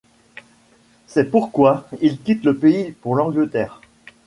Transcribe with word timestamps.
C'est 1.05 1.29
pourquoi 1.29 1.87
il 2.01 2.17
quitte 2.19 2.43
le 2.43 2.57
pays 2.57 2.91
pour 2.91 3.15
l'Angleterre. 3.15 3.81